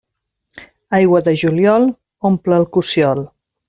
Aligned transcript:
Aigua 1.01 1.23
de 1.29 1.35
juliol 1.43 1.87
omple 2.33 2.61
el 2.63 2.71
cossiol. 2.79 3.27